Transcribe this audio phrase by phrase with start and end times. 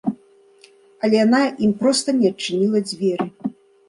[1.07, 3.27] Але яна ім проста не адчыніла дзверы.